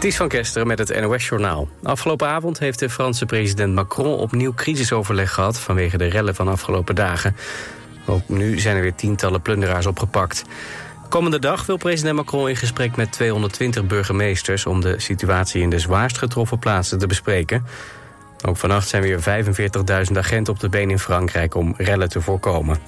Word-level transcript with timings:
Ties 0.00 0.16
van 0.16 0.28
Kesteren 0.28 0.66
met 0.66 0.78
het 0.78 1.00
NOS-journaal. 1.00 1.68
Afgelopen 1.82 2.28
avond 2.28 2.58
heeft 2.58 2.78
de 2.78 2.90
Franse 2.90 3.26
president 3.26 3.74
Macron 3.74 4.18
opnieuw 4.18 4.54
crisisoverleg 4.54 5.32
gehad... 5.32 5.58
vanwege 5.58 5.96
de 5.96 6.06
rellen 6.06 6.34
van 6.34 6.48
afgelopen 6.48 6.94
dagen. 6.94 7.36
Ook 8.06 8.28
nu 8.28 8.58
zijn 8.58 8.76
er 8.76 8.82
weer 8.82 8.94
tientallen 8.94 9.42
plunderaars 9.42 9.86
opgepakt. 9.86 10.44
Komende 11.08 11.38
dag 11.38 11.66
wil 11.66 11.76
president 11.76 12.16
Macron 12.16 12.48
in 12.48 12.56
gesprek 12.56 12.96
met 12.96 13.12
220 13.12 13.86
burgemeesters... 13.86 14.66
om 14.66 14.80
de 14.80 15.00
situatie 15.00 15.62
in 15.62 15.70
de 15.70 15.78
zwaarst 15.78 16.18
getroffen 16.18 16.58
plaatsen 16.58 16.98
te 16.98 17.06
bespreken. 17.06 17.66
Ook 18.46 18.56
vannacht 18.56 18.88
zijn 18.88 19.02
weer 19.02 19.44
45.000 20.08 20.16
agenten 20.16 20.52
op 20.52 20.60
de 20.60 20.68
been 20.68 20.90
in 20.90 20.98
Frankrijk 20.98 21.54
om 21.54 21.74
rellen 21.76 22.08
te 22.08 22.20
voorkomen. 22.20 22.78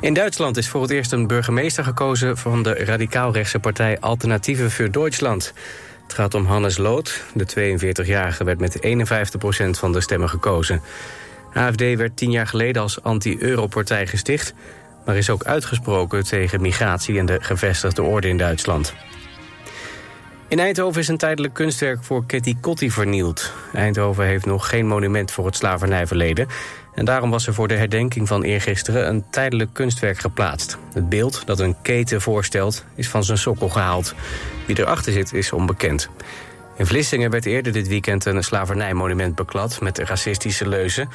In 0.00 0.14
Duitsland 0.14 0.56
is 0.56 0.68
voor 0.68 0.82
het 0.82 0.90
eerst 0.90 1.12
een 1.12 1.26
burgemeester 1.26 1.84
gekozen... 1.84 2.36
van 2.36 2.62
de 2.62 2.74
radicaal-rechtse 2.74 3.58
partij 3.58 4.00
Alternatieve 4.00 4.70
voor 4.70 4.90
Duitsland. 4.90 5.52
Het 6.02 6.14
gaat 6.14 6.34
om 6.34 6.44
Hannes 6.44 6.76
Lood. 6.76 7.24
De 7.34 7.76
42-jarige 8.04 8.44
werd 8.44 8.60
met 8.60 8.76
51% 8.76 9.70
van 9.70 9.92
de 9.92 10.00
stemmen 10.00 10.28
gekozen. 10.28 10.82
AFD 11.52 11.80
werd 11.80 12.16
tien 12.16 12.30
jaar 12.30 12.46
geleden 12.46 12.82
als 12.82 13.02
anti-Euro-partij 13.02 14.06
gesticht... 14.06 14.54
maar 15.04 15.16
is 15.16 15.30
ook 15.30 15.44
uitgesproken 15.44 16.24
tegen 16.24 16.60
migratie 16.60 17.18
en 17.18 17.26
de 17.26 17.38
gevestigde 17.40 18.02
orde 18.02 18.28
in 18.28 18.36
Duitsland. 18.36 18.94
In 20.48 20.58
Eindhoven 20.58 21.00
is 21.00 21.08
een 21.08 21.16
tijdelijk 21.16 21.54
kunstwerk 21.54 22.04
voor 22.04 22.26
Ketty 22.26 22.56
Kotti 22.60 22.90
vernield. 22.90 23.52
Eindhoven 23.72 24.24
heeft 24.24 24.46
nog 24.46 24.68
geen 24.68 24.86
monument 24.86 25.30
voor 25.30 25.46
het 25.46 25.56
slavernijverleden... 25.56 26.46
En 26.94 27.04
daarom 27.04 27.30
was 27.30 27.46
er 27.46 27.54
voor 27.54 27.68
de 27.68 27.74
herdenking 27.76 28.28
van 28.28 28.42
eergisteren 28.42 29.08
een 29.08 29.24
tijdelijk 29.30 29.70
kunstwerk 29.72 30.18
geplaatst. 30.18 30.78
Het 30.92 31.08
beeld 31.08 31.46
dat 31.46 31.58
een 31.58 31.76
keten 31.82 32.20
voorstelt 32.20 32.84
is 32.94 33.08
van 33.08 33.24
zijn 33.24 33.38
sokkel 33.38 33.68
gehaald. 33.68 34.14
Wie 34.66 34.78
erachter 34.78 35.12
zit 35.12 35.32
is 35.32 35.52
onbekend. 35.52 36.08
In 36.76 36.86
Vlissingen 36.86 37.30
werd 37.30 37.46
eerder 37.46 37.72
dit 37.72 37.88
weekend 37.88 38.24
een 38.24 38.44
slavernijmonument 38.44 39.34
beklad 39.34 39.80
met 39.80 39.98
racistische 39.98 40.68
leuzen. 40.68 41.08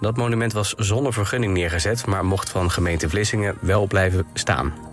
Dat 0.00 0.16
monument 0.16 0.52
was 0.52 0.74
zonder 0.76 1.12
vergunning 1.12 1.52
neergezet, 1.52 2.06
maar 2.06 2.24
mocht 2.24 2.50
van 2.50 2.70
gemeente 2.70 3.08
Vlissingen 3.08 3.56
wel 3.60 3.86
blijven 3.86 4.26
staan. 4.34 4.89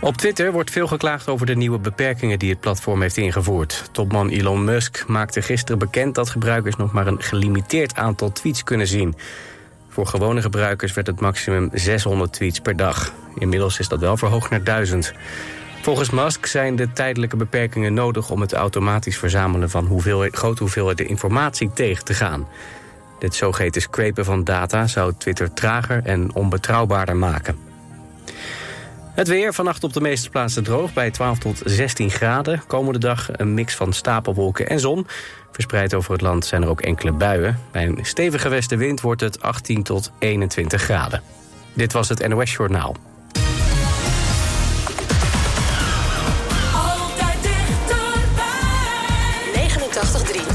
Op 0.00 0.16
Twitter 0.16 0.52
wordt 0.52 0.70
veel 0.70 0.86
geklaagd 0.86 1.28
over 1.28 1.46
de 1.46 1.56
nieuwe 1.56 1.78
beperkingen 1.78 2.38
die 2.38 2.50
het 2.50 2.60
platform 2.60 3.00
heeft 3.00 3.16
ingevoerd. 3.16 3.88
Topman 3.92 4.28
Elon 4.28 4.64
Musk 4.64 5.04
maakte 5.06 5.42
gisteren 5.42 5.78
bekend 5.78 6.14
dat 6.14 6.30
gebruikers 6.30 6.76
nog 6.76 6.92
maar 6.92 7.06
een 7.06 7.22
gelimiteerd 7.22 7.94
aantal 7.94 8.32
tweets 8.32 8.64
kunnen 8.64 8.86
zien. 8.86 9.14
Voor 9.88 10.06
gewone 10.06 10.42
gebruikers 10.42 10.92
werd 10.92 11.06
het 11.06 11.20
maximum 11.20 11.70
600 11.72 12.32
tweets 12.32 12.60
per 12.60 12.76
dag. 12.76 13.12
Inmiddels 13.38 13.78
is 13.78 13.88
dat 13.88 14.00
wel 14.00 14.16
verhoogd 14.16 14.50
naar 14.50 14.64
1000. 14.64 15.12
Volgens 15.82 16.10
Musk 16.10 16.46
zijn 16.46 16.76
de 16.76 16.92
tijdelijke 16.92 17.36
beperkingen 17.36 17.94
nodig 17.94 18.30
om 18.30 18.40
het 18.40 18.52
automatisch 18.52 19.18
verzamelen 19.18 19.70
van 19.70 19.86
hoeveelheid, 19.86 20.36
grote 20.36 20.62
hoeveelheden 20.62 21.08
informatie 21.08 21.72
tegen 21.72 22.04
te 22.04 22.14
gaan. 22.14 22.48
Dit 23.18 23.34
zogeheten 23.34 23.82
scrapen 23.82 24.24
van 24.24 24.44
data 24.44 24.86
zou 24.86 25.12
Twitter 25.18 25.52
trager 25.52 26.00
en 26.04 26.34
onbetrouwbaarder 26.34 27.16
maken. 27.16 27.67
Het 29.18 29.28
weer 29.28 29.54
vannacht 29.54 29.84
op 29.84 29.92
de 29.92 30.00
meeste 30.00 30.30
plaatsen 30.30 30.64
droog 30.64 30.92
bij 30.92 31.10
12 31.10 31.38
tot 31.38 31.60
16 31.64 32.10
graden. 32.10 32.62
Komende 32.66 32.98
dag 32.98 33.28
een 33.32 33.54
mix 33.54 33.74
van 33.74 33.92
stapelwolken 33.92 34.68
en 34.68 34.80
zon. 34.80 35.06
Verspreid 35.52 35.94
over 35.94 36.12
het 36.12 36.20
land 36.20 36.46
zijn 36.46 36.62
er 36.62 36.68
ook 36.68 36.80
enkele 36.80 37.12
buien. 37.12 37.58
Bij 37.72 37.86
een 37.86 37.98
stevige 38.02 38.48
westenwind 38.48 39.00
wordt 39.00 39.20
het 39.20 39.42
18 39.42 39.82
tot 39.82 40.10
21 40.18 40.82
graden. 40.82 41.22
Dit 41.72 41.92
was 41.92 42.08
het 42.08 42.28
NOS 42.28 42.52
Journaal. 42.52 42.96
Altijd 46.74 47.42
dichterbij. 47.42 48.42
89.3 50.44 50.47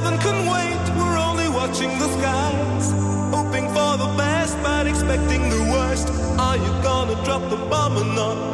heaven 0.00 0.18
can 0.18 0.38
wait. 0.46 0.82
We're 0.96 1.18
only 1.28 1.48
watching 1.48 1.90
the 1.98 2.08
skies, 2.16 2.86
hoping 3.36 3.66
for 3.68 3.92
the 4.02 4.10
best 4.16 4.56
but 4.62 4.86
expecting 4.86 5.42
the 5.50 5.62
worst. 5.74 6.08
Are 6.38 6.56
you 6.56 6.72
gonna 6.82 7.16
drop 7.24 7.42
the 7.50 7.60
bomb 7.70 7.96
or 8.02 8.08
not? 8.20 8.52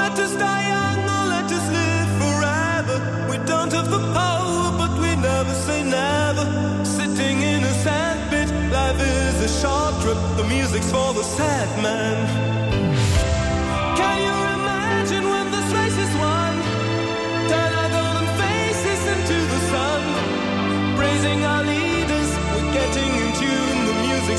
Let 0.00 0.18
us 0.24 0.32
die 0.36 0.64
young 0.74 1.00
or 1.16 1.24
let 1.36 1.48
us 1.58 1.66
live 1.78 2.10
forever. 2.22 2.96
We 3.30 3.36
don't 3.50 3.72
have 3.72 3.90
the 3.90 4.02
power, 4.20 4.64
but 4.80 4.92
we 5.02 5.10
never 5.16 5.54
say 5.66 5.82
never. 5.82 6.44
Sitting 6.84 7.36
in 7.52 7.60
a 7.64 7.74
sandpit, 7.84 8.48
life 8.72 9.00
is 9.00 9.36
a 9.48 9.50
short 9.60 9.94
trip. 10.02 10.20
The 10.36 10.44
music's 10.44 10.90
for 10.90 11.12
the 11.14 11.22
sad 11.22 11.68
man. 11.82 12.53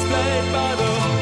displayed 0.07 0.51
by 0.53 0.75
the 0.75 1.14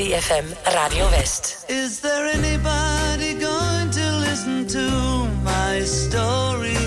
3FM 0.00 0.46
Radio 0.74 1.04
West. 1.08 1.68
Is 1.68 2.00
there 2.00 2.24
anybody 2.24 3.34
going 3.34 3.90
to 3.90 4.06
listen 4.26 4.66
to 4.68 4.88
my 5.44 5.80
story? 5.80 6.80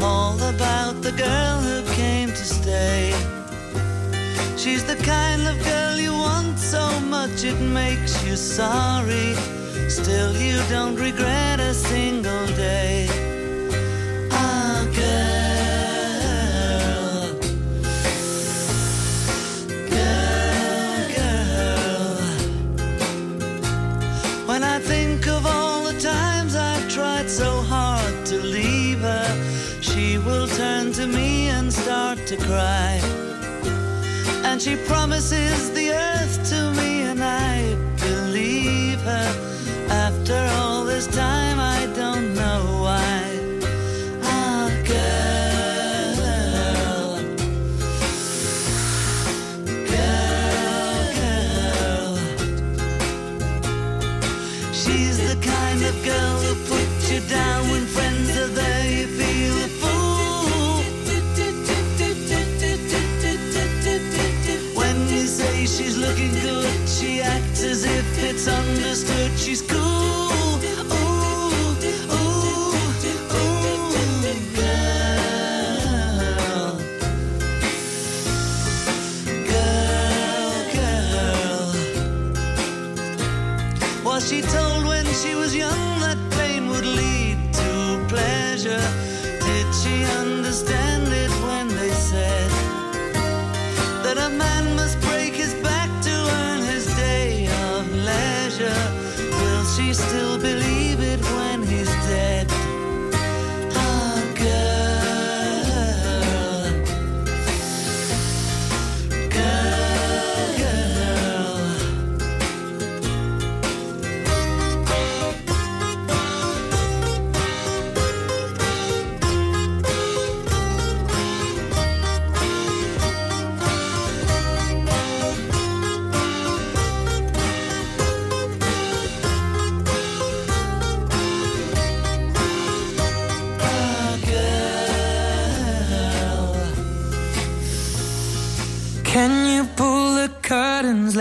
All 0.00 0.40
about 0.54 1.02
the 1.02 1.10
girl 1.10 1.58
who 1.58 1.82
came 1.94 2.28
to 2.28 2.44
stay. 2.60 3.10
She's 4.56 4.84
the 4.84 4.94
kind 5.02 5.42
of 5.48 5.60
girl 5.64 5.98
you 5.98 6.12
want 6.12 6.56
so 6.56 7.00
much 7.00 7.42
it 7.42 7.60
makes 7.60 8.24
you 8.24 8.36
sorry. 8.36 9.34
Still, 9.88 10.32
you 10.36 10.62
don't 10.68 10.94
regret 10.94 11.51
she 34.62 34.76
promises 34.76 35.72
the 35.72 35.90
earth. 35.90 36.11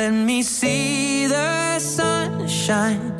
Me 0.10 0.42
see 0.42 1.28
the 1.28 1.78
sunshine. 1.78 3.14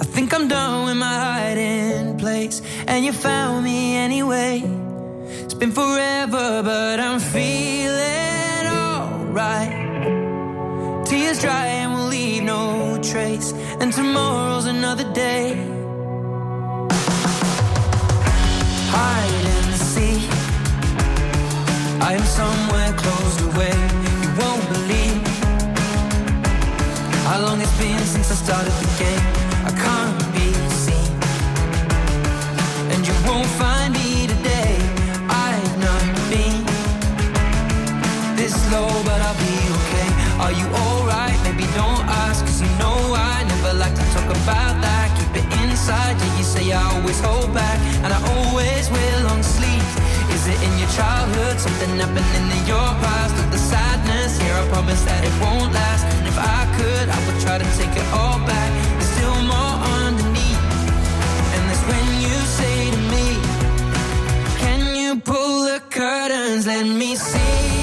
I 0.00 0.04
think 0.04 0.34
I'm 0.34 0.46
done 0.46 0.84
with 0.84 0.96
my 0.96 1.16
hiding 1.26 2.18
place, 2.18 2.60
and 2.86 3.04
you 3.04 3.12
found 3.12 3.64
me 3.64 3.96
anyway. 3.96 4.62
It's 5.44 5.54
been 5.54 5.72
forever, 5.72 6.62
but 6.62 7.00
I'm 7.00 7.18
feeling 7.18 8.66
alright. 8.66 9.72
Tears 11.06 11.40
dry 11.40 11.66
and 11.66 11.94
we'll 11.94 12.08
leave 12.08 12.42
no 12.42 12.98
trace, 13.02 13.52
and 13.80 13.90
tomorrow's 13.92 14.66
another 14.66 15.10
day. 15.14 15.54
Hide 18.92 19.46
and 19.56 19.74
seek. 19.92 20.30
I 22.02 22.14
am 22.18 22.24
somewhere 22.24 22.92
closed 22.92 23.40
away. 23.54 23.89
How 27.30 27.40
long 27.46 27.60
it's 27.60 27.78
been 27.78 27.96
since 28.00 28.28
I 28.32 28.34
started 28.34 28.74
the 28.82 28.90
game. 28.98 29.24
I 29.62 29.70
can't 29.84 30.18
be 30.34 30.50
seen, 30.82 31.12
and 32.90 33.06
you 33.06 33.14
won't 33.22 33.46
find 33.54 33.94
me 33.94 34.26
today. 34.26 34.74
I've 35.30 35.76
not 35.78 36.02
been 36.26 36.58
this 38.34 38.54
low, 38.72 38.90
but 39.06 39.18
I'll 39.26 39.38
be 39.46 39.56
okay. 39.78 40.08
Are 40.42 40.54
you 40.58 40.66
alright? 40.82 41.38
Maybe 41.46 41.66
don't 41.78 42.02
ask, 42.26 42.44
cause 42.44 42.60
you 42.64 42.70
know 42.82 42.98
I 43.14 43.46
never 43.46 43.78
like 43.78 43.94
to 43.94 44.06
talk 44.14 44.28
about 44.42 44.74
that. 44.82 45.06
Keep 45.18 45.32
it 45.40 45.46
inside, 45.62 46.18
yeah, 46.18 46.38
you 46.38 46.42
say 46.42 46.72
I 46.72 46.82
always 46.94 47.20
hold 47.20 47.54
back, 47.54 47.78
and 48.02 48.10
I 48.12 48.18
always 48.34 48.90
wear 48.90 49.12
long 49.28 49.42
sleeves. 49.44 49.94
Is 50.34 50.42
it 50.50 50.58
in 50.66 50.72
your 50.82 50.90
childhood? 50.98 51.60
Something 51.60 51.94
happening 52.02 52.46
in 52.58 52.62
your 52.66 52.90
past? 53.06 53.38
Or 53.38 53.48
the 53.54 53.62
Here, 54.42 54.54
I 54.54 54.68
promise 54.72 55.02
that 55.04 55.22
it 55.24 55.34
won't 55.42 55.72
last. 55.72 56.04
And 56.16 56.26
if 56.26 56.38
I 56.38 56.62
could, 56.78 57.06
I 57.08 57.18
would 57.26 57.40
try 57.40 57.58
to 57.58 57.68
take 57.80 57.94
it 58.02 58.08
all 58.12 58.38
back. 58.52 58.70
There's 58.98 59.12
still 59.16 59.38
more 59.54 59.74
underneath. 60.04 60.64
And 61.54 61.62
that's 61.68 61.84
when 61.90 62.06
you 62.24 62.36
say 62.58 62.76
to 62.96 63.00
me, 63.14 63.26
Can 64.62 64.80
you 65.00 65.20
pull 65.20 65.64
the 65.70 65.80
curtains? 65.90 66.66
Let 66.66 66.86
me 66.86 67.16
see 67.16 67.79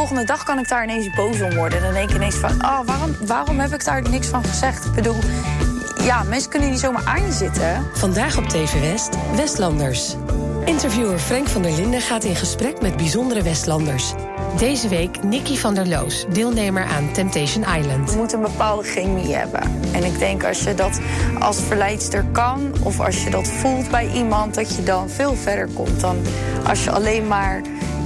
volgende 0.00 0.24
dag 0.24 0.42
kan 0.42 0.58
ik 0.58 0.68
daar 0.68 0.82
ineens 0.82 1.10
boos 1.10 1.40
om 1.40 1.54
worden. 1.54 1.82
Dan 1.82 1.92
denk 1.92 2.10
ik 2.10 2.16
ineens 2.16 2.34
van, 2.34 2.50
oh, 2.50 2.80
waarom, 2.84 3.16
waarom 3.26 3.58
heb 3.58 3.74
ik 3.74 3.84
daar 3.84 4.02
niks 4.10 4.26
van 4.26 4.44
gezegd? 4.44 4.84
Ik 4.84 4.92
bedoel, 4.92 5.16
ja, 6.02 6.22
mensen 6.22 6.50
kunnen 6.50 6.70
niet 6.70 6.78
zomaar 6.78 7.04
aan 7.04 7.26
je 7.26 7.32
zitten. 7.32 7.86
Vandaag 7.94 8.38
op 8.38 8.44
TV 8.44 8.80
West, 8.80 9.16
Westlanders. 9.34 10.16
Interviewer 10.64 11.18
Frank 11.18 11.48
van 11.48 11.62
der 11.62 11.72
Linden 11.72 12.00
gaat 12.00 12.24
in 12.24 12.36
gesprek 12.36 12.80
met 12.80 12.96
bijzondere 12.96 13.42
Westlanders. 13.42 14.12
Deze 14.58 14.88
week 14.88 15.22
Nicky 15.22 15.56
van 15.56 15.74
der 15.74 15.88
Loos, 15.88 16.26
deelnemer 16.32 16.84
aan 16.84 17.12
Temptation 17.12 17.64
Island. 17.78 18.10
Je 18.10 18.16
moet 18.16 18.32
een 18.32 18.42
bepaalde 18.42 18.82
chemie 18.82 19.34
hebben. 19.34 19.62
En 19.92 20.04
ik 20.04 20.18
denk 20.18 20.44
als 20.44 20.62
je 20.62 20.74
dat 20.74 21.00
als 21.38 21.60
verleidster 21.60 22.24
kan... 22.32 22.72
of 22.82 23.00
als 23.00 23.24
je 23.24 23.30
dat 23.30 23.48
voelt 23.48 23.90
bij 23.90 24.10
iemand... 24.10 24.54
dat 24.54 24.76
je 24.76 24.82
dan 24.82 25.08
veel 25.08 25.34
verder 25.34 25.68
komt 25.74 26.00
dan 26.00 26.16
als 26.66 26.84
je 26.84 26.90
alleen 26.90 27.26
maar 27.26 27.60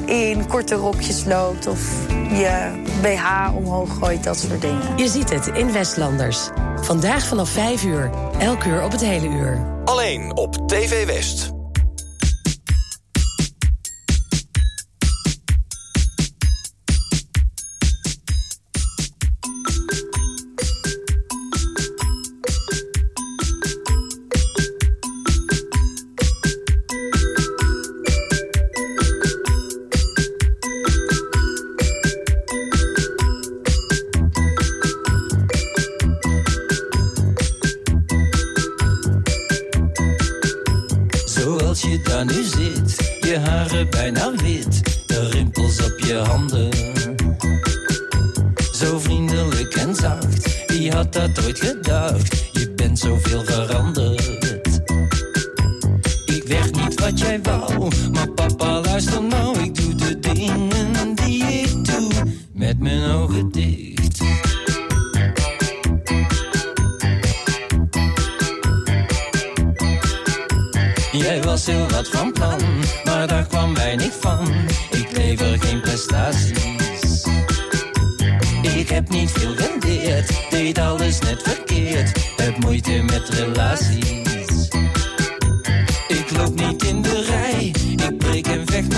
in 0.06 0.46
korte 0.46 0.74
rokjes 0.74 1.24
loopt... 1.24 1.66
of 1.66 2.08
je 2.08 2.82
BH 3.02 3.56
omhoog 3.56 3.98
gooit, 3.98 4.24
dat 4.24 4.38
soort 4.38 4.60
dingen. 4.60 4.96
Je 4.96 5.08
ziet 5.08 5.30
het 5.30 5.46
in 5.46 5.72
Westlanders. 5.72 6.48
Vandaag 6.80 7.26
vanaf 7.26 7.48
5 7.48 7.84
uur, 7.84 8.10
elk 8.38 8.64
uur 8.64 8.82
op 8.82 8.92
het 8.92 9.00
hele 9.00 9.28
uur. 9.28 9.66
Alleen 9.84 10.36
op 10.36 10.68
TV 10.68 11.06
West. 11.06 11.53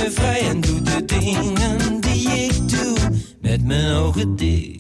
me 0.03 0.11
vrij 0.11 0.41
en 0.49 0.61
doe 0.61 0.83
de 0.83 1.05
dingen 1.05 2.01
die 2.01 2.29
ik 2.29 2.69
doe 2.69 2.97
met 3.41 3.65
mijn 3.65 3.93
ogen 3.95 4.37
dicht. 4.37 4.76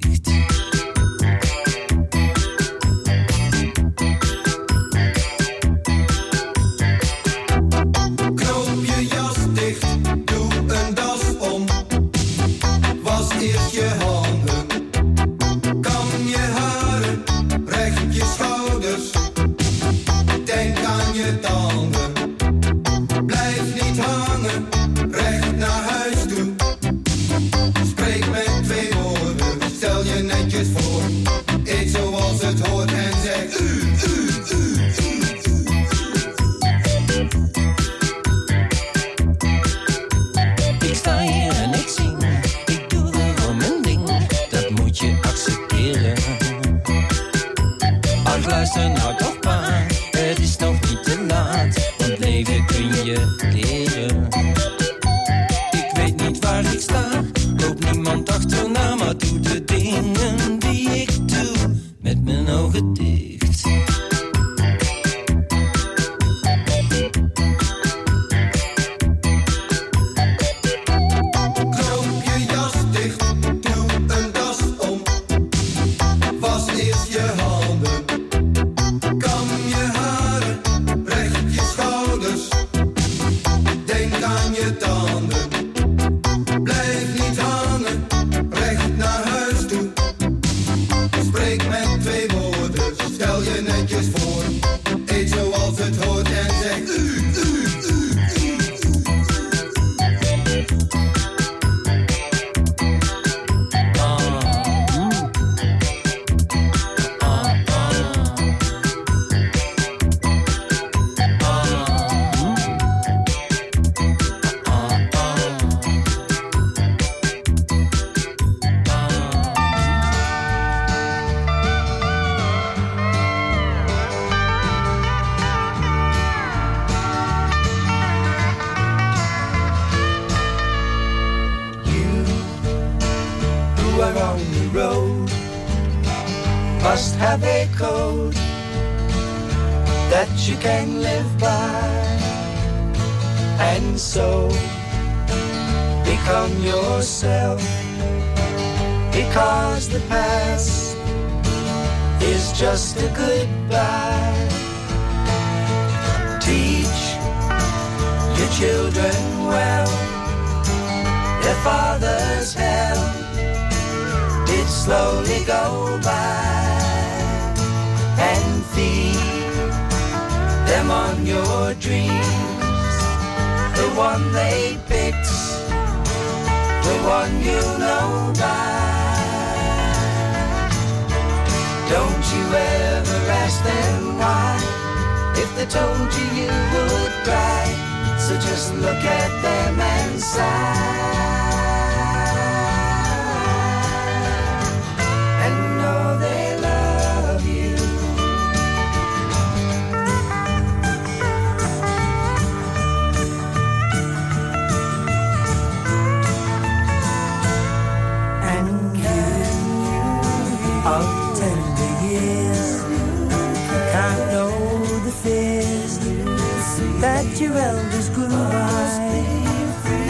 that 217.00 217.40
your 217.40 217.52
elders 217.52 218.08
grew 218.10 218.28
wise, 218.28 218.98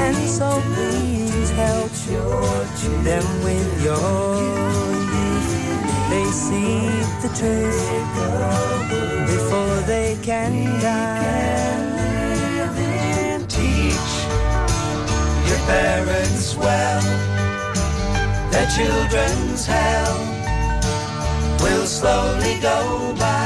and 0.05 0.17
so 0.29 0.63
please 0.75 1.51
help 1.51 1.91
them 3.03 3.25
with 3.45 3.85
your 3.85 4.41
youth. 5.15 5.51
They 6.11 6.27
see 6.31 6.87
the 7.23 7.31
truth 7.39 7.83
before 9.27 9.77
they 9.87 10.17
can 10.23 10.53
die. 10.81 11.45
Teach 13.49 14.13
your 15.49 15.61
parents 15.67 16.57
well, 16.57 17.03
their 18.51 18.69
children's 18.77 19.67
hell 19.67 20.19
will 21.61 21.87
slowly 21.87 22.59
go 22.61 23.15
by. 23.19 23.46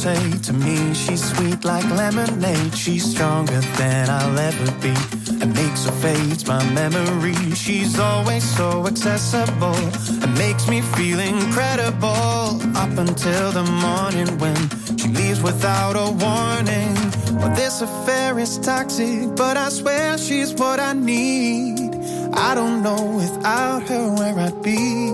say 0.00 0.38
to 0.38 0.54
me. 0.54 0.94
She's 0.94 1.22
sweet 1.22 1.62
like 1.62 1.84
lemonade, 1.90 2.74
she's 2.74 3.04
stronger 3.04 3.60
than 3.78 4.08
I'll 4.08 4.38
ever 4.38 4.70
be. 4.80 4.94
And 5.42 5.52
makes 5.52 5.86
or 5.86 5.92
fades 6.04 6.46
my 6.46 6.62
memory. 6.72 7.34
She's 7.54 7.98
always 7.98 8.44
so 8.56 8.86
accessible 8.86 9.82
and 10.22 10.32
makes 10.38 10.68
me 10.68 10.80
feel 10.96 11.20
incredible. 11.20 12.42
Up 12.82 12.94
until 12.96 13.52
the 13.52 13.66
morning 13.86 14.30
when 14.38 14.58
she 14.96 15.08
leaves 15.08 15.42
without 15.42 15.96
a 15.96 16.08
warning. 16.26 16.94
Well, 17.38 17.54
this 17.54 17.82
affair 17.82 18.38
is 18.38 18.56
toxic, 18.58 19.36
but 19.36 19.58
I 19.58 19.68
swear 19.68 20.16
she's 20.16 20.54
what 20.54 20.80
I 20.80 20.94
need. 20.94 21.94
I 22.32 22.54
don't 22.54 22.82
know 22.82 23.02
without 23.22 23.82
her 23.90 24.14
where 24.18 24.38
I'd 24.46 24.62
be. 24.62 25.12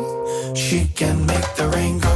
She 0.54 0.86
can 0.94 1.26
make 1.26 1.48
the 1.56 1.68
rain 1.74 1.98
go 1.98 2.15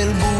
quel 0.00 0.14
buio 0.14 0.39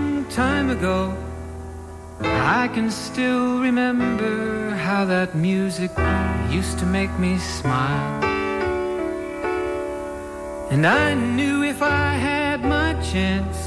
time 0.31 0.69
ago, 0.69 1.13
I 2.21 2.69
can 2.69 2.89
still 2.89 3.59
remember 3.59 4.69
how 4.69 5.03
that 5.03 5.35
music 5.35 5.91
used 6.49 6.79
to 6.79 6.85
make 6.85 7.11
me 7.19 7.37
smile. 7.37 8.23
And 10.71 10.87
I 10.87 11.15
knew 11.15 11.63
if 11.63 11.81
I 11.81 12.13
had 12.13 12.63
my 12.63 12.93
chance 13.01 13.57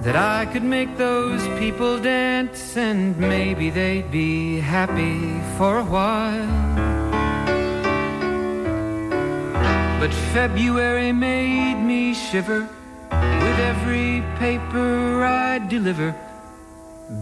that 0.00 0.16
I 0.16 0.46
could 0.46 0.64
make 0.64 0.96
those 0.96 1.46
people 1.60 2.00
dance 2.00 2.76
and 2.76 3.16
maybe 3.16 3.70
they'd 3.70 4.10
be 4.10 4.58
happy 4.58 5.40
for 5.56 5.78
a 5.78 5.84
while. 5.84 6.74
But 10.00 10.12
February 10.32 11.12
made 11.12 11.80
me 11.80 12.14
shiver 12.14 12.68
with 13.54 13.64
every 13.64 14.22
paper 14.38 15.24
I 15.24 15.58
deliver. 15.58 16.14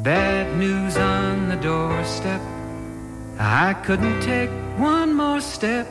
Bad 0.02 0.56
news 0.56 0.96
on 0.96 1.48
the 1.48 1.56
doorstep. 1.56 2.40
I 3.38 3.74
couldn't 3.84 4.20
take 4.22 4.50
one 4.78 5.12
more 5.14 5.40
step. 5.40 5.86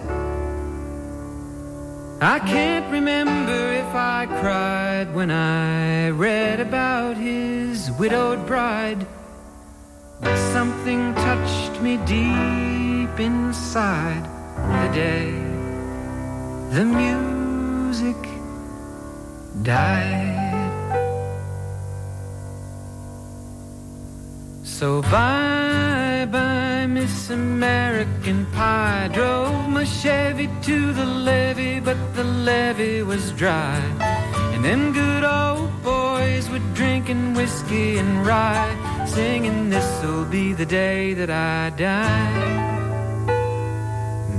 I 2.22 2.40
can't 2.40 2.92
remember 2.92 3.60
if 3.84 3.94
I 3.94 4.26
cried 4.42 5.14
when 5.14 5.30
I 5.32 6.10
read 6.10 6.60
about 6.60 7.18
his 7.18 7.92
widowed 8.00 8.46
bride. 8.48 9.06
But 10.22 10.38
something 10.54 11.14
touched 11.16 11.82
me 11.82 11.98
deep 11.98 13.20
inside 13.20 14.24
the 14.56 14.90
day 14.94 15.32
the 16.72 16.86
music 16.86 18.31
died. 19.64 20.42
So 24.64 25.02
bye 25.04 26.28
bye, 26.32 26.88
Miss 26.88 27.30
American 27.30 28.46
Pie. 28.48 29.10
Drove 29.14 29.70
my 29.70 29.84
Chevy 29.84 30.50
to 30.64 30.94
the 30.94 31.06
levee, 31.06 31.80
but 31.80 31.98
the 32.16 32.24
levee 32.24 33.04
was 33.04 33.32
dry. 33.34 33.80
And 34.54 34.66
them 34.66 34.94
good 34.94 35.24
old 35.24 35.72
boys 35.84 36.50
were 36.50 36.66
drinking 36.74 37.34
whiskey 37.36 37.98
and 37.98 38.26
rye, 38.26 39.06
singing, 39.08 39.70
This'll 39.70 40.26
be 40.26 40.54
the 40.54 40.66
day 40.66 41.14
that 41.14 41.30
I 41.30 41.70
die. 41.72 42.72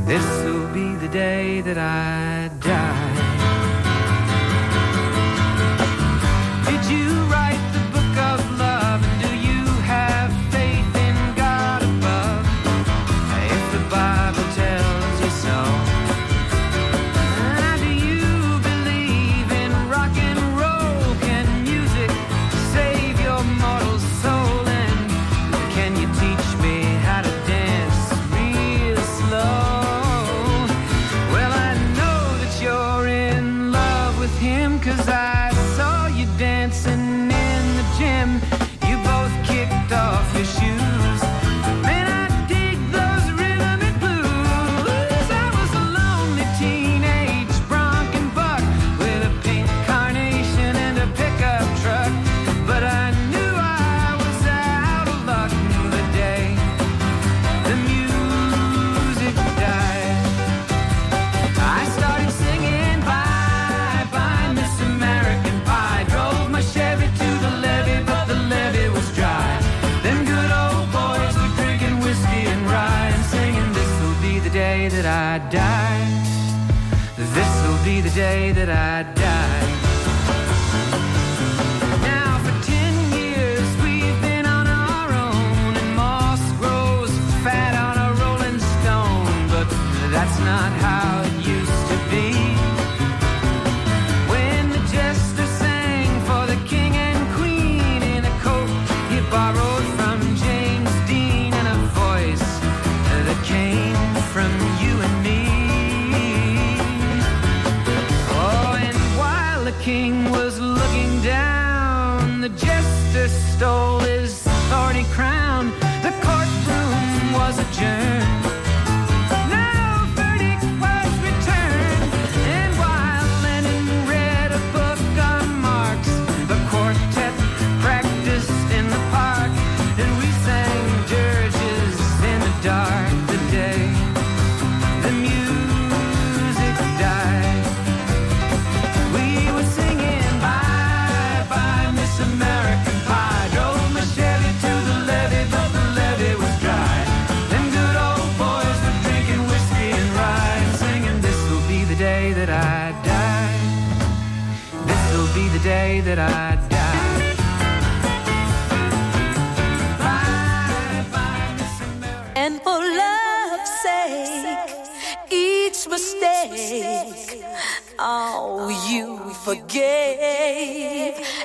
This'll 0.07 0.67
be 0.75 0.95
the 0.97 1.09
day 1.09 1.61
that 1.61 1.79
I 1.79 2.51
die. 2.61 3.32
Did 6.73 6.87
you 6.87 7.32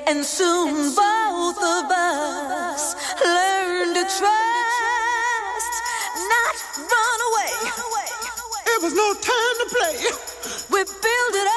And 0.09 0.23
soon 0.23 0.95
both 0.95 1.57
of 1.57 1.91
us 1.91 2.95
learned 3.25 3.93
to 3.93 4.03
trust, 4.03 5.73
not 6.31 6.55
run 6.77 7.19
away. 7.29 7.51
It 8.67 8.81
was 8.83 8.93
no 8.93 9.13
time 9.15 9.55
to 9.59 9.67
play. 9.75 9.97
We 10.71 10.85
built 10.85 11.35
it 11.35 11.47
up. 11.47 11.56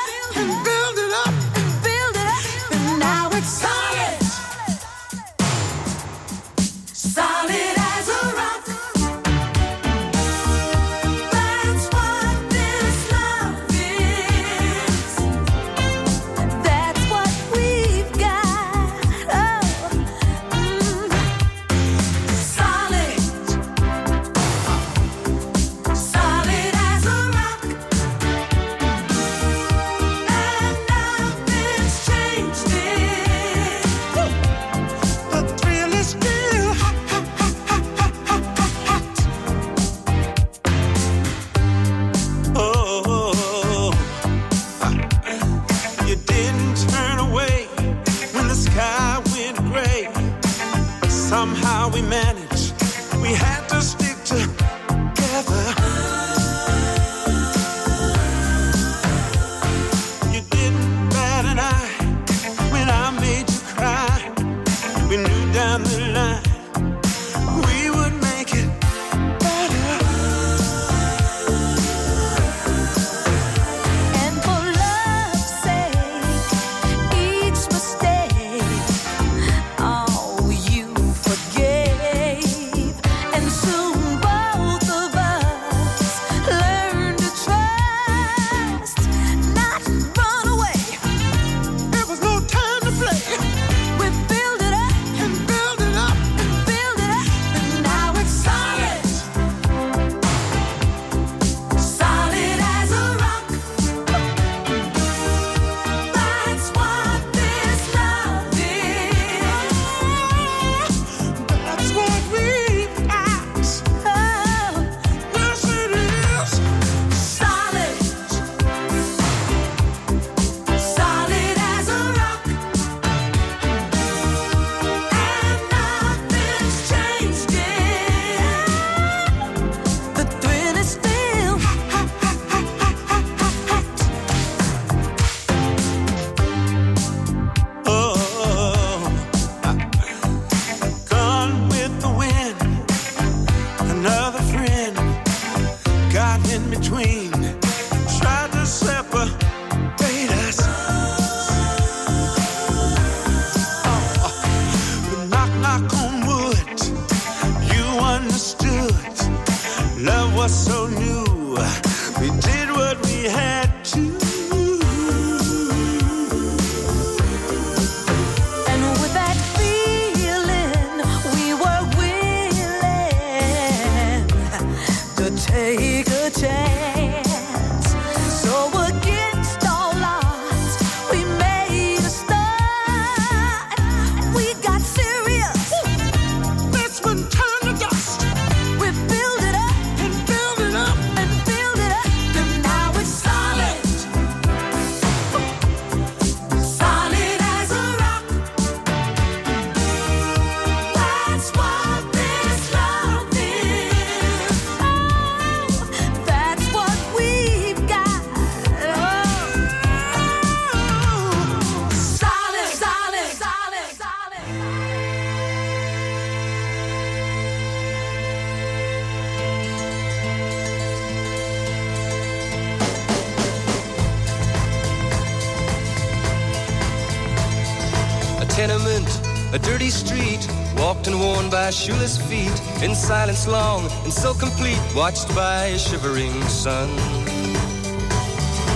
By 231.70 231.74
shoeless 231.74 232.18
feet, 232.28 232.82
in 232.82 232.96
silence 232.96 233.46
long 233.46 233.88
and 234.02 234.12
so 234.12 234.34
complete, 234.34 234.80
watched 234.92 235.32
by 235.36 235.66
a 235.66 235.78
shivering 235.78 236.32
sun. 236.48 236.88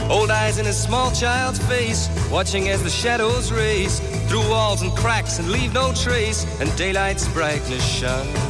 Old 0.09 0.31
eyes 0.31 0.59
in 0.59 0.67
a 0.67 0.73
small 0.73 1.11
child's 1.11 1.59
face, 1.67 2.09
watching 2.31 2.69
as 2.69 2.85
the 2.85 2.91
shadows 2.91 3.51
race 3.51 3.99
through 4.29 4.49
walls 4.49 4.83
and 4.83 4.93
cracks 4.93 5.41
and 5.41 5.51
leave 5.51 5.75
no 5.75 5.93
trace, 5.93 6.47
and 6.61 6.71
daylight's 6.77 7.27
brightness 7.33 7.85
shone. 7.85 8.44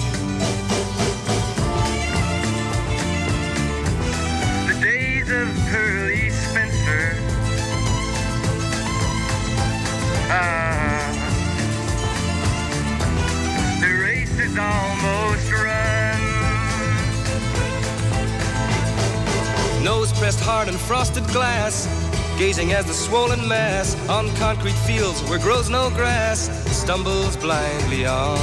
Gazing 22.38 22.72
as 22.72 22.86
the 22.86 22.92
swollen 22.92 23.46
mass 23.46 23.96
on 24.08 24.28
concrete 24.36 24.78
fields 24.86 25.22
where 25.28 25.38
grows 25.38 25.70
no 25.70 25.90
grass 25.90 26.48
stumbles 26.76 27.36
blindly 27.36 28.06
on. 28.06 28.38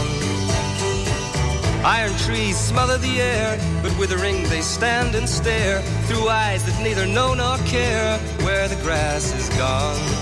Iron 1.84 2.16
trees 2.18 2.58
smother 2.58 2.98
the 2.98 3.20
air, 3.20 3.58
but 3.82 3.98
withering 3.98 4.44
they 4.50 4.62
stand 4.62 5.16
and 5.16 5.28
stare 5.28 5.82
through 6.08 6.30
eyes 6.30 6.64
that 6.66 6.82
neither 6.84 7.06
know 7.06 7.34
nor 7.34 7.58
care 7.66 8.18
where 8.46 8.68
the 8.68 8.76
grass 8.84 9.34
is 9.34 9.50
gone. 9.58 10.21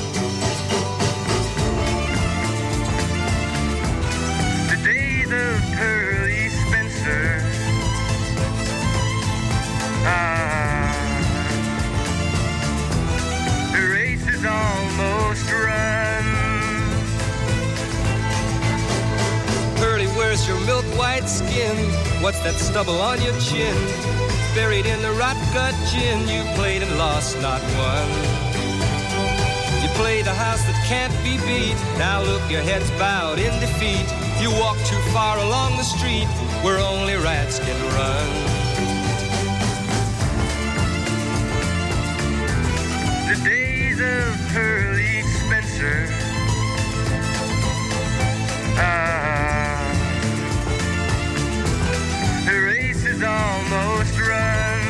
That 22.52 22.60
stubble 22.60 23.00
on 23.00 23.22
your 23.22 23.38
chin? 23.40 23.76
Buried 24.56 24.88
in 24.88 25.00
the 25.04 25.12
rot 25.12 25.38
gut 25.54 25.76
gin, 25.92 26.28
you 26.28 26.42
played 26.56 26.82
and 26.82 26.98
lost, 26.98 27.40
not 27.42 27.62
won. 27.78 28.08
You 29.84 29.90
played 29.94 30.26
a 30.26 30.34
house 30.34 30.64
that 30.66 30.80
can't 30.88 31.14
be 31.22 31.38
beat. 31.46 31.78
Now 32.00 32.24
look, 32.24 32.42
your 32.50 32.62
head's 32.62 32.90
bowed 32.98 33.38
in 33.38 33.54
defeat. 33.60 34.08
You 34.42 34.50
walk 34.60 34.78
too 34.86 35.02
far 35.14 35.38
along 35.38 35.78
the 35.78 35.84
street 35.84 36.30
where 36.64 36.80
only 36.80 37.18
rats 37.18 37.60
can 37.60 37.78
run. 38.00 38.30
The 43.30 43.38
days 43.46 44.00
of 44.00 44.54
Pearly 44.54 45.22
Spencer. 45.22 46.19
Almost 53.72 54.20
run. 54.20 54.82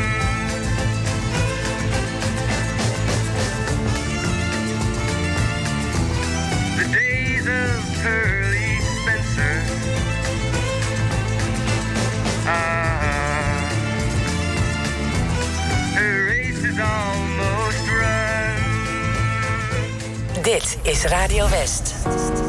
The 6.78 6.86
days 6.94 7.46
of 7.48 8.02
Pearly 8.02 8.80
Spencer. 8.80 9.56
Ah, 12.46 13.70
the 15.96 16.10
race 16.28 16.64
is 16.64 16.80
almost 16.80 17.88
run. 17.90 18.60
Dit 20.42 20.78
is 20.84 21.04
Radio 21.04 21.50
West. 21.50 22.49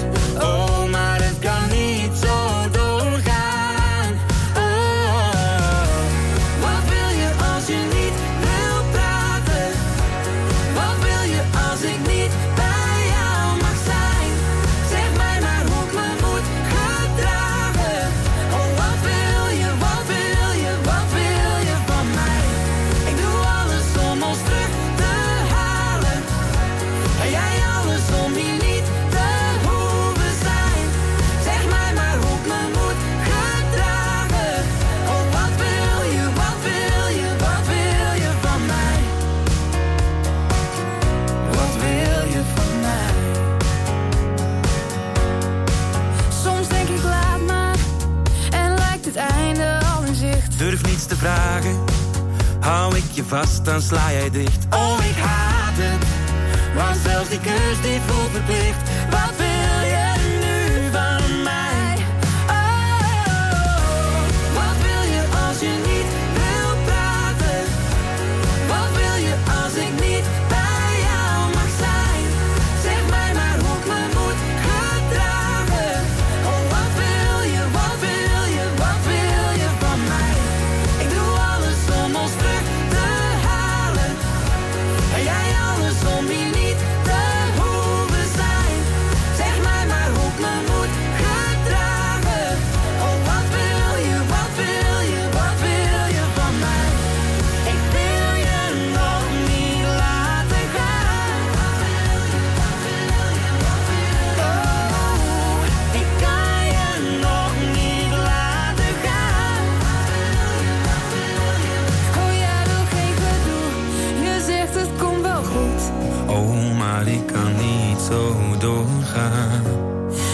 Ik 117.07 117.27
kan 117.27 117.55
niet 117.55 117.99
zo 118.09 118.35
doorgaan. 118.59 119.63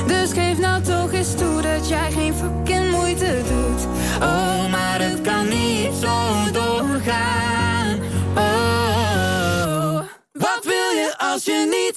Dus 0.08 0.32
geef 0.32 0.58
nou 0.60 0.82
toch 0.82 1.14
eens 1.14 1.36
toe 1.36 1.62
dat 1.62 1.88
jij 1.88 2.12
geen 2.12 2.34
fucking 2.34 2.92
moeite 2.92 3.42
doet. 3.48 3.88
Oh, 4.22 4.72
maar 4.72 5.02
het 5.02 5.22
kan 5.22 5.48
niet 5.48 5.94
zo 6.02 6.52
doorgaan. 6.52 8.00
Oh, 8.36 10.00
wat 10.32 10.64
wil 10.64 11.14
als 11.18 11.44
je 11.46 11.68
niet 11.70 11.97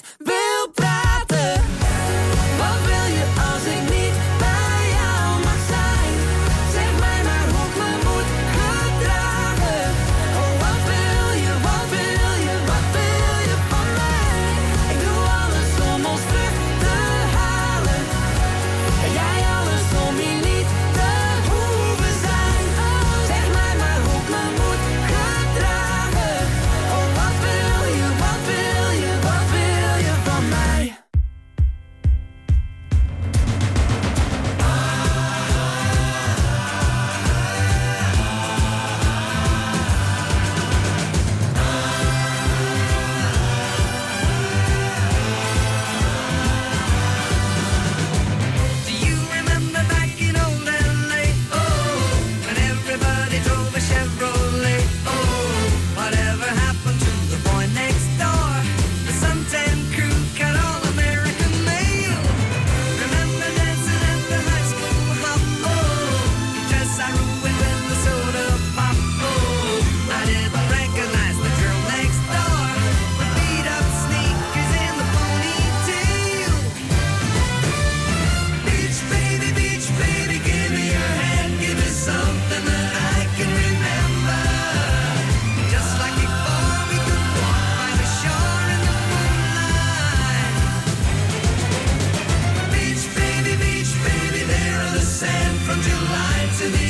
from 95.71 95.83
July 95.83 96.49
to 96.59 96.69
the 96.69 96.90